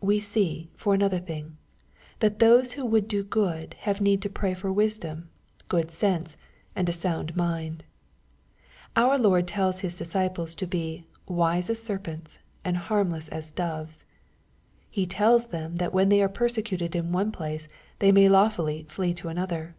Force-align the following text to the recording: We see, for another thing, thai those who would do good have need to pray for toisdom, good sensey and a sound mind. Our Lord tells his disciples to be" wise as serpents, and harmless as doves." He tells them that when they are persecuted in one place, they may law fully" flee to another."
We 0.00 0.18
see, 0.18 0.68
for 0.74 0.94
another 0.94 1.20
thing, 1.20 1.58
thai 2.18 2.30
those 2.30 2.72
who 2.72 2.84
would 2.84 3.06
do 3.06 3.22
good 3.22 3.74
have 3.82 4.00
need 4.00 4.20
to 4.22 4.28
pray 4.28 4.52
for 4.52 4.68
toisdom, 4.74 5.28
good 5.68 5.92
sensey 5.92 6.34
and 6.74 6.88
a 6.88 6.92
sound 6.92 7.36
mind. 7.36 7.84
Our 8.96 9.16
Lord 9.16 9.46
tells 9.46 9.78
his 9.78 9.94
disciples 9.94 10.56
to 10.56 10.66
be" 10.66 11.06
wise 11.28 11.70
as 11.70 11.80
serpents, 11.80 12.40
and 12.64 12.76
harmless 12.76 13.28
as 13.28 13.52
doves." 13.52 14.04
He 14.90 15.06
tells 15.06 15.46
them 15.46 15.76
that 15.76 15.94
when 15.94 16.08
they 16.08 16.20
are 16.20 16.28
persecuted 16.28 16.96
in 16.96 17.12
one 17.12 17.30
place, 17.30 17.68
they 18.00 18.10
may 18.10 18.28
law 18.28 18.48
fully" 18.48 18.82
flee 18.90 19.14
to 19.14 19.28
another." 19.28 19.76